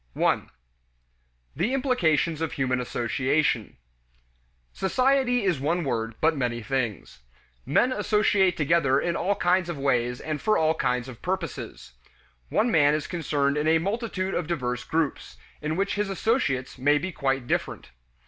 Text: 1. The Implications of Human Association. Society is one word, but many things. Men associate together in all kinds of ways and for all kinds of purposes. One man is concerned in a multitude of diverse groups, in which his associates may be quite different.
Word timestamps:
1. 0.13 0.49
The 1.55 1.73
Implications 1.75 2.41
of 2.41 2.53
Human 2.53 2.81
Association. 2.81 3.77
Society 4.73 5.43
is 5.43 5.59
one 5.59 5.83
word, 5.83 6.15
but 6.19 6.35
many 6.35 6.63
things. 6.63 7.19
Men 7.67 7.91
associate 7.91 8.57
together 8.57 8.99
in 8.99 9.15
all 9.15 9.35
kinds 9.35 9.69
of 9.69 9.77
ways 9.77 10.19
and 10.19 10.41
for 10.41 10.57
all 10.57 10.73
kinds 10.73 11.07
of 11.07 11.21
purposes. 11.21 11.93
One 12.49 12.71
man 12.71 12.95
is 12.95 13.05
concerned 13.05 13.57
in 13.57 13.67
a 13.67 13.77
multitude 13.77 14.33
of 14.33 14.47
diverse 14.47 14.83
groups, 14.83 15.37
in 15.61 15.75
which 15.75 15.93
his 15.93 16.09
associates 16.09 16.79
may 16.79 16.97
be 16.97 17.11
quite 17.11 17.45
different. 17.45 17.91